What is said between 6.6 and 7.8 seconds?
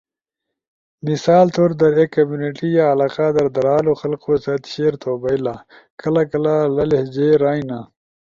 لی لہجے رائینا۔